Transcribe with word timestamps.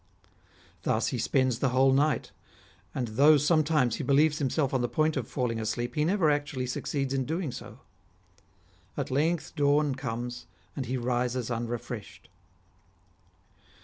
Thus 0.81 1.09
he 1.09 1.19
spends 1.19 1.59
the 1.59 1.69
whole 1.69 1.93
night, 1.93 2.31
and 2.95 3.09
though 3.09 3.37
sometimes 3.37 3.97
he 3.97 4.03
believes 4.03 4.39
himself 4.39 4.73
on 4.73 4.81
the 4.81 4.89
point 4.89 5.15
of 5.15 5.27
falling 5.27 5.59
asleep, 5.59 5.93
he 5.93 6.03
never 6.03 6.31
actually 6.31 6.65
succeeds 6.65 7.13
in 7.13 7.23
doing 7.23 7.51
so. 7.51 7.77
At 8.97 9.11
length 9.11 9.55
dawn 9.55 9.93
comes, 9.93 10.47
and 10.75 10.87
he 10.87 10.97
rises 10.97 11.51
unrefreshed. 11.51 12.29